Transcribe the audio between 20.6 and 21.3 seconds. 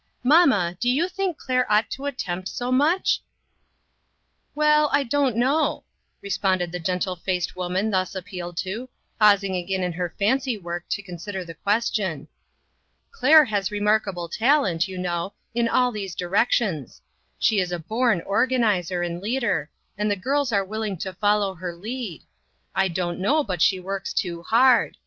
will ing to